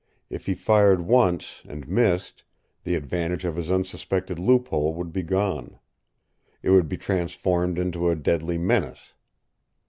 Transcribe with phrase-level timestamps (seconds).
[0.31, 2.43] If he fired once and missed
[2.85, 5.77] the advantage of his unsuspected loophole would be gone.
[6.63, 9.13] It would be transformed into a deadly menace.